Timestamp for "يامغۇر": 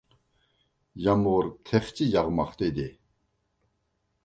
1.07-1.51